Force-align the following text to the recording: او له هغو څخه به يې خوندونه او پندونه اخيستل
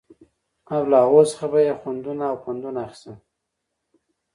او 0.73 0.81
له 0.91 0.97
هغو 1.03 1.21
څخه 1.31 1.45
به 1.51 1.59
يې 1.67 1.73
خوندونه 1.79 2.23
او 2.31 2.35
پندونه 2.43 2.79
اخيستل 2.87 3.15